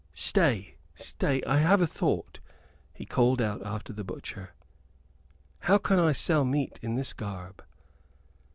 "Stay 0.15 0.77
stay 0.95 1.43
I 1.43 1.57
have 1.57 1.79
a 1.79 1.85
thought," 1.85 2.39
he 2.91 3.05
called 3.05 3.39
out 3.39 3.61
after 3.63 3.93
the 3.93 4.03
butcher. 4.03 4.55
"How 5.59 5.77
can 5.77 5.99
I 5.99 6.11
sell 6.11 6.43
meat 6.43 6.79
in 6.81 6.95
this 6.95 7.13
garb?" 7.13 7.63